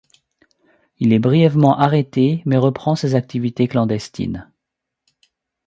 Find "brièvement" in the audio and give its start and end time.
1.19-1.77